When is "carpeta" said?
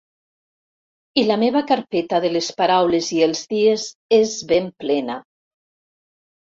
1.73-2.21